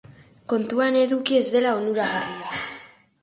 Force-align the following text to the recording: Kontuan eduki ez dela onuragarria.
Kontuan 0.51 0.95
eduki 1.01 1.37
ez 1.41 1.45
dela 1.57 1.73
onuragarria. 1.81 2.63